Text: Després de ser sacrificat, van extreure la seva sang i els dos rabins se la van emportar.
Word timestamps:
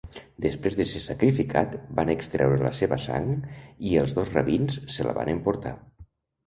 Després 0.43 0.77
de 0.79 0.87
ser 0.91 1.01
sacrificat, 1.03 1.75
van 1.99 2.13
extreure 2.15 2.59
la 2.65 2.73
seva 2.81 3.01
sang 3.07 3.31
i 3.93 3.97
els 4.05 4.19
dos 4.21 4.35
rabins 4.41 4.83
se 4.97 5.11
la 5.11 5.19
van 5.21 5.33
emportar. 5.39 5.79